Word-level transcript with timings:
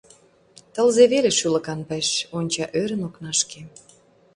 Тылзе 0.73 1.03
веле 1.13 1.31
шӱлыкан 1.37 1.79
пеш, 1.89 2.07
онча 2.37 2.65
ӧрын 2.81 3.01
окнашкем. 3.07 3.65